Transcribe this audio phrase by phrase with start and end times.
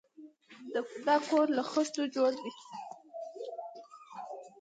[1.07, 2.51] دا کور له خښتو جوړ دی.